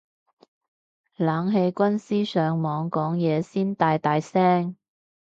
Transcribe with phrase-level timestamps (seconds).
[1.17, 4.75] 冷氣軍師上網講嘢先大大聲